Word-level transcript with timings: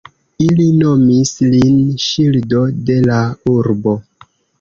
Ili 0.43 0.63
nomis 0.77 1.33
lin 1.55 1.75
"ŝildo 2.05 2.63
de 2.89 2.97
la 3.11 3.19
urbo". 3.53 3.95